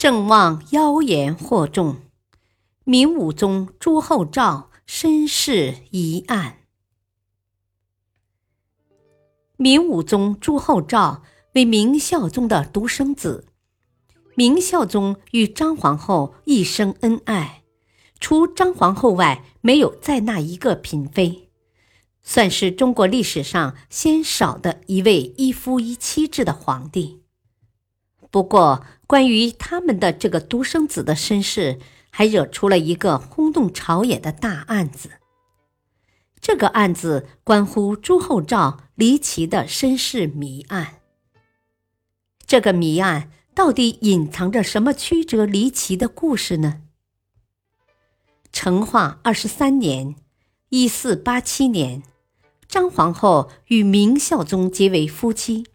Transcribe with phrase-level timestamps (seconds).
[0.00, 1.96] 郑旺妖言惑众，
[2.84, 6.60] 明武宗朱厚照身世疑案。
[9.58, 11.22] 明武宗朱厚照
[11.52, 13.44] 为明孝宗的独生子，
[14.34, 17.64] 明孝宗与张皇后一生恩爱，
[18.18, 21.50] 除张皇后外，没有再纳一个嫔妃，
[22.22, 27.20] 算是中国历史上鲜少的一位一夫一妻制的皇帝。
[28.30, 31.80] 不过，关于他们的这个独生子的身世，
[32.10, 35.10] 还惹出了一个轰动朝野的大案子。
[36.40, 41.00] 这个案子关乎朱厚照离奇的身世谜案。
[42.46, 46.82] 这个谜案到底隐藏着什么曲折离奇的故事呢？
[48.52, 50.14] 成化二十三年
[50.70, 52.04] （一四八七年），
[52.68, 55.66] 张皇后与明孝宗结为夫妻。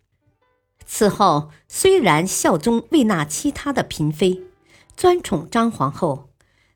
[0.85, 4.43] 此后，虽然孝宗未纳其他的嫔妃，
[4.95, 6.29] 专宠张皇后，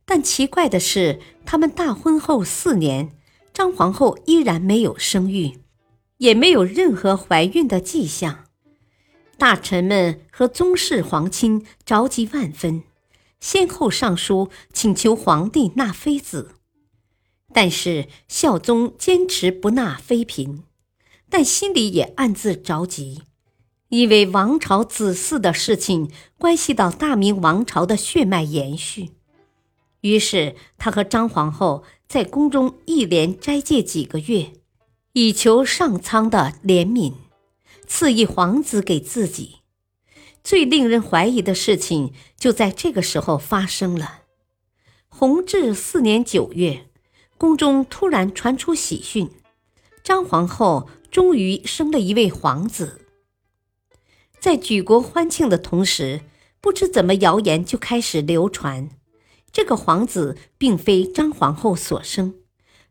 [0.06, 3.16] 但奇怪的是，他们大婚后四年，
[3.54, 5.60] 张皇后依然没有生育，
[6.18, 8.46] 也没有任何怀孕的迹象。
[9.38, 12.84] 大臣们和宗室皇亲着急万分，
[13.40, 16.56] 先后上书请求皇帝纳妃子，
[17.54, 20.64] 但是孝宗坚持不纳妃嫔，
[21.30, 23.22] 但心里也暗自着急。
[23.90, 29.10] 因为王朝子嗣的事情关系到大明王朝的血脉延续，
[30.02, 34.52] 于是他和张皇后在宫中一连斋戒几个月，
[35.14, 37.14] 以求上苍的怜悯，
[37.88, 39.56] 赐一皇子给自己。
[40.44, 44.22] 最令人怀疑的事情就在这个时候发生了。
[45.08, 46.86] 弘治四年九月，
[47.40, 49.32] 宫中突然传出喜讯，
[50.04, 53.08] 张皇后终于生了一位皇子。
[54.40, 56.22] 在举国欢庆的同时，
[56.62, 58.90] 不知怎么谣言就开始流传，
[59.52, 62.36] 这个皇子并非张皇后所生，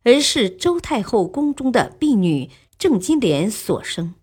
[0.05, 4.15] 而是周太后宫中的婢女郑金莲所生。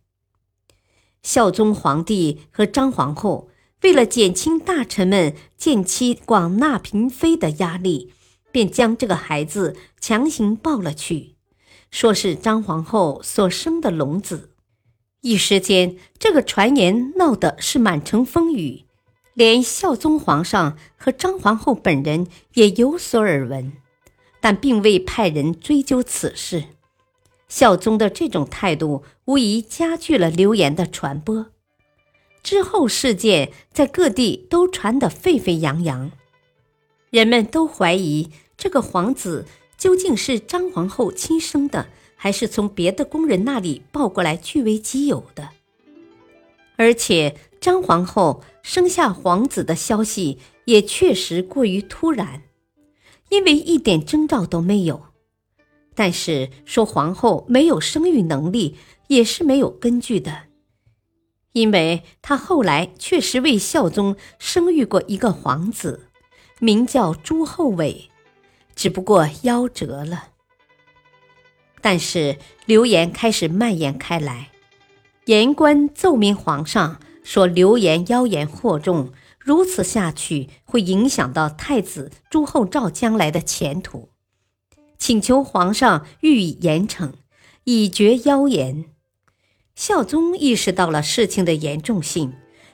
[1.24, 3.50] 孝宗皇帝和张皇后
[3.82, 8.14] 为了减轻大臣们见妻广纳嫔妃的压力，
[8.52, 11.36] 便将这个孩子强行抱了去，
[11.90, 14.52] 说是张皇后所生的龙子。
[15.26, 18.84] 一时间，这个传言闹得是满城风雨，
[19.34, 23.74] 连孝宗皇上和张皇后本人也有所耳闻，
[24.40, 26.66] 但并未派人追究此事。
[27.48, 31.48] 孝宗的这种态度无疑加剧了流言的传播。
[32.44, 36.12] 之后，事件在各地都传得沸沸扬扬，
[37.10, 41.88] 人们都怀疑这个皇子究竟是张皇后亲生的。
[42.26, 45.50] 还是从别的宫人那里抱过来据为己有的，
[46.76, 52.42] 而且张皇后生下皇子的消息也确实过于突然，
[53.30, 55.04] 因为一点征兆都没有。
[55.94, 58.76] 但是说皇后没有生育能力
[59.06, 60.46] 也是没有根据的，
[61.52, 66.08] 因为她后来确实为孝宗生育过一个皇子，
[66.58, 68.10] 名叫朱厚伟，
[68.76, 70.30] 只不过夭折了。
[71.86, 74.50] 但是流言开始蔓延开来，
[75.26, 84.10] 言官奏明皇上说流言妖言惑众，如此下去会影响到太子朱厚照将来的前途，
[84.98, 87.12] 请求皇上予以严惩，
[87.66, 88.86] 以绝妖言。
[89.76, 92.34] 孝宗意识到了事情的严重性，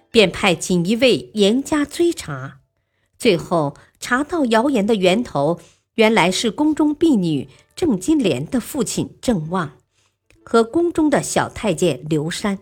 [0.10, 2.59] 便派锦衣卫严加追查，
[3.20, 5.59] 最后查到谣言的源头。
[5.96, 9.78] 原来是宫中婢女郑金莲的父亲郑旺
[10.43, 12.59] 和宫中的小太监刘山。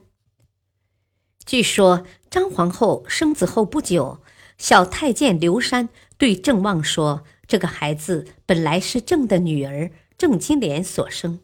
[1.45, 4.19] 据说张皇后生子后不久，
[4.57, 11.39] 小太监刘山对郑旺说：“这个孩子本来是郑的女儿郑金莲所生，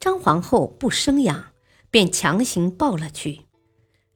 [0.00, 1.52] 张皇后不生养，
[1.90, 3.42] 便强行抱了去。”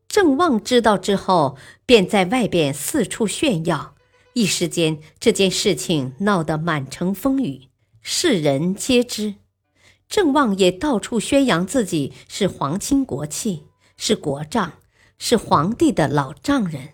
[0.09, 1.57] 郑旺知道之后，
[1.87, 3.95] 便在外边四处炫耀。
[4.35, 7.69] 一时间，这件事情闹得满城风雨，
[8.01, 9.35] 世人皆知。
[10.09, 13.65] 郑旺也到处宣扬自己是皇亲国戚，
[13.97, 14.75] 是国丈，
[15.19, 16.91] 是皇帝的老丈人。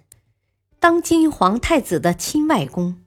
[0.80, 3.02] 当今皇太子的亲外公。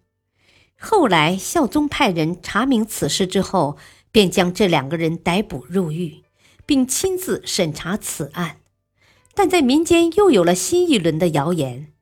[0.78, 3.78] 后来孝宗派人查明此事之后，
[4.12, 6.24] 便将这两个人逮捕入狱，
[6.66, 8.58] 并亲自审查此案。
[9.34, 11.94] 但在民间又有了新一轮的谣言，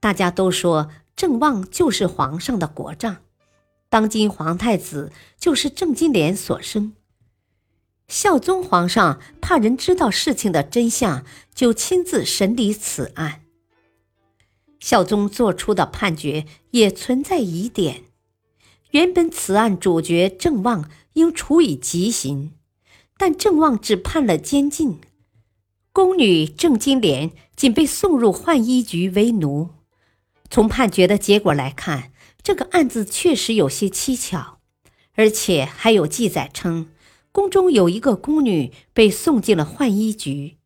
[0.00, 3.18] 大家都说郑旺就是皇上的国丈，
[3.88, 6.94] 当今皇太子就是郑金莲所生。
[8.08, 11.24] 孝宗皇上怕人知道事情的真相，
[11.54, 13.42] 就亲自审理此案。
[14.80, 18.02] 孝宗做出的判决也存在疑点。
[18.90, 22.52] 原本此案主角郑旺应处以极刑，
[23.16, 25.00] 但郑旺只判了监禁。
[25.92, 29.70] 宫女郑金莲仅被送入浣衣局为奴。
[30.52, 32.12] 从判决的结果来看，
[32.42, 34.58] 这个案子确实有些蹊跷，
[35.14, 36.90] 而且还有记载称，
[37.32, 40.58] 宫中有一个宫女被送进了浣衣局，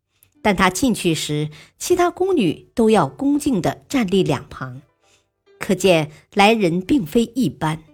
[0.43, 4.83] 但她进去时，其他宫女都要恭敬地站立两旁，
[5.61, 7.85] 可见来人并非一般。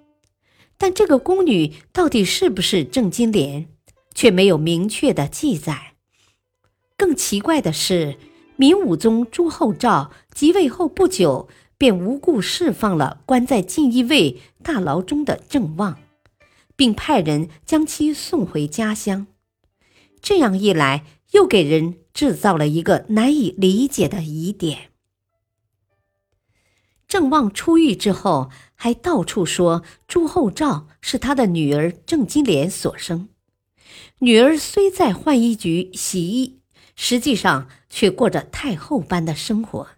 [0.79, 3.69] 但这个宫女到底是不是郑金莲，
[4.15, 5.93] 却没有明确的记载。
[6.97, 8.17] 更奇怪的是，
[8.57, 11.49] 明武宗朱厚照即位后不久，
[11.83, 15.99] 便无故释放了关在锦衣卫大牢中的郑旺，
[16.77, 19.27] 并派人将其送回家乡。
[20.21, 24.91] 这样一来，又给人制造了一个难以理解的疑点。
[27.09, 33.29] 郑旺出狱之后，还到处说朱厚照是他的女儿郑金莲所生。
[34.21, 36.61] 女儿虽在浣衣局洗衣。
[36.95, 39.89] 实际上却过着太后般的生活，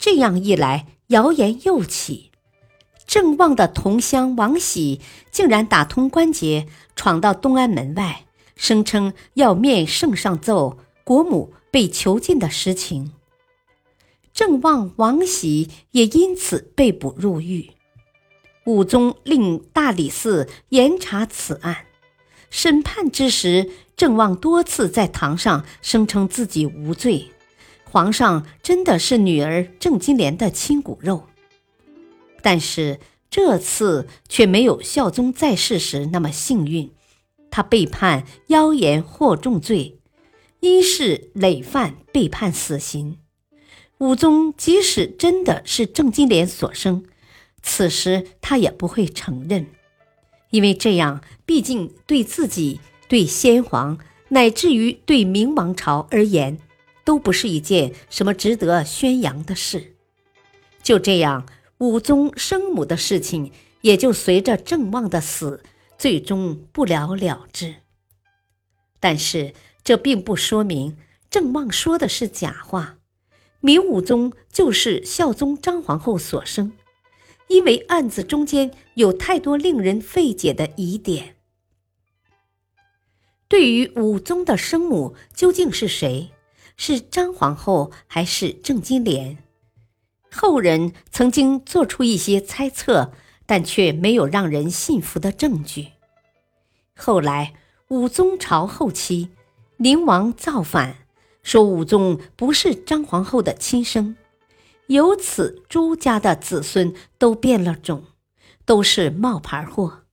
[0.00, 2.30] 这样一来，谣言又起。
[3.06, 5.00] 郑旺的同乡王喜
[5.30, 6.66] 竟然打通关节，
[6.96, 8.24] 闯到东安门外，
[8.56, 13.12] 声称要面圣上奏国母被囚禁的实情。
[14.32, 17.72] 郑旺、王喜也因此被捕入狱。
[18.64, 21.84] 武宗令大理寺严查此案。
[22.48, 27.30] 审判之时，郑旺多次在堂上声称自己无罪，
[27.90, 31.26] 皇上真的是女儿郑金莲的亲骨肉。
[32.40, 36.90] 但是这次却没有孝宗在世时那么幸运，
[37.50, 39.98] 他被判妖言惑众罪，
[40.60, 43.18] 因是累犯，被判死刑。
[43.98, 47.04] 武宗即使真的是郑金莲所生，
[47.62, 49.66] 此时他也不会承认。
[50.50, 53.98] 因为这样，毕竟对自己、对先皇，
[54.30, 56.58] 乃至于对明王朝而言，
[57.04, 59.96] 都不是一件什么值得宣扬的事。
[60.82, 61.46] 就这样，
[61.78, 63.52] 武宗生母的事情
[63.82, 65.62] 也就随着郑望的死，
[65.98, 67.76] 最终不了了之。
[68.98, 70.96] 但是，这并不说明
[71.30, 72.98] 郑望说的是假话。
[73.60, 76.72] 明武宗就是孝宗张皇后所生。
[77.48, 81.34] 因为案子中间有太多令人费解的疑点。
[83.48, 86.30] 对于武宗的生母究竟是谁，
[86.82, 89.36] 是张皇后还是郑金莲？
[90.32, 93.12] 后人曾经做出一些猜测，
[93.44, 95.88] 但却没有让人信服的证据。
[96.96, 97.52] 后来
[97.88, 99.28] 武宗朝后期，
[99.76, 100.96] 宁王造反，
[101.42, 104.16] 说武宗不是张皇后的亲生。
[104.86, 108.04] 由此，朱家的子孙都变了种，
[108.64, 110.04] 都是冒牌货。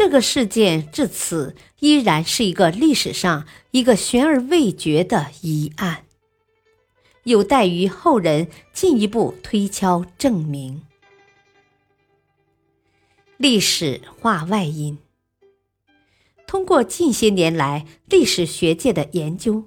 [0.00, 6.06] 这个事件至此依然是一个历史上一个悬而未决的疑案，
[7.24, 10.80] 有待于后人进一步推敲证明。
[13.36, 14.96] 历史话外音：
[16.46, 19.64] 通过近些年来历史学界的研究，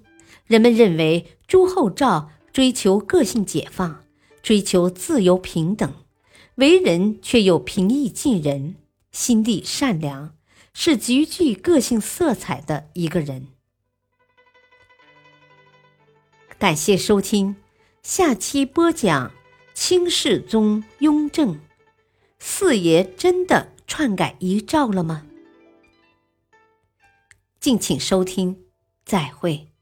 [0.48, 4.04] 人们认为朱厚照追求个性解放。
[4.42, 5.94] 追求自由平等，
[6.56, 8.76] 为人却又平易近人，
[9.14, 10.36] 心地善良，
[10.74, 13.48] 是极具个性色彩的一个人。
[16.58, 17.56] 感谢收听，
[18.02, 19.32] 下期播讲
[19.74, 21.60] 清世宗雍正，
[22.40, 25.28] 四爷真的篡改遗诏了吗？
[27.60, 28.66] 敬请收听，
[29.06, 29.73] 再会。